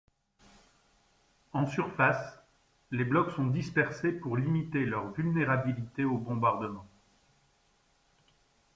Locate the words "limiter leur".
4.35-5.11